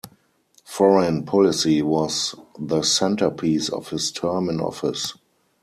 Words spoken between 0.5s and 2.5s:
Foreign policy was